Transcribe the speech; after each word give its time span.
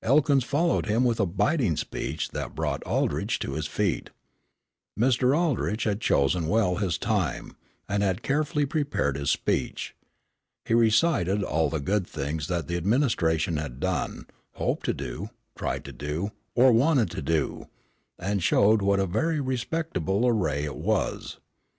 Elkins 0.00 0.44
followed 0.44 0.86
him 0.86 1.04
with 1.04 1.20
a 1.20 1.26
biting 1.26 1.76
speech 1.76 2.30
that 2.30 2.54
brought 2.54 2.82
Aldrich 2.84 3.38
to 3.40 3.52
his 3.52 3.66
feet. 3.66 4.08
Mr. 4.98 5.36
Aldrich 5.36 5.84
had 5.84 6.00
chosen 6.00 6.48
well 6.48 6.76
his 6.76 6.96
time, 6.96 7.54
and 7.86 8.02
had 8.02 8.22
carefully 8.22 8.64
prepared 8.64 9.16
his 9.18 9.28
speech. 9.28 9.94
He 10.64 10.72
recited 10.72 11.42
all 11.42 11.68
the 11.68 11.80
good 11.80 12.06
things 12.06 12.48
that 12.48 12.66
the 12.66 12.78
administration 12.78 13.58
had 13.58 13.78
done, 13.78 14.24
hoped 14.54 14.86
to 14.86 14.94
do, 14.94 15.28
tried 15.54 15.84
to 15.84 15.92
do, 15.92 16.30
or 16.54 16.72
wanted 16.72 17.10
to 17.10 17.20
do, 17.20 17.66
and 18.18 18.42
showed 18.42 18.80
what 18.80 18.98
a 19.00 19.04
very 19.04 19.38
respectable 19.38 20.26
array 20.26 20.64
it 20.64 20.76
was. 20.76 21.40